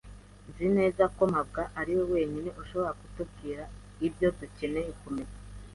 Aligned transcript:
Nzi 0.49 0.67
neza 0.77 1.03
ko 1.15 1.21
mabwa 1.33 1.63
ariwe 1.79 2.03
wenyine 2.13 2.49
ushobora 2.61 2.95
kutubwira 2.99 3.63
ibyo 4.07 4.27
dukeneye 4.39 4.91
kumenya. 5.01 5.35